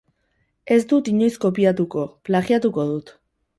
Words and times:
Ez 0.75 0.79
dut 0.93 1.11
inoiz 1.11 1.35
kopiatuko, 1.45 2.07
plagiatuko 2.31 2.89
dut. 2.93 3.17